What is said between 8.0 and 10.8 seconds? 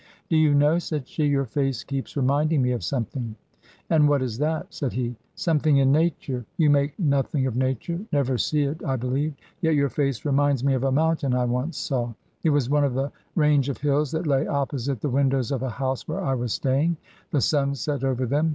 never see it, I believe. Yet your face reminds me